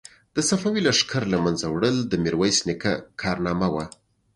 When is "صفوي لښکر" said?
0.49-1.23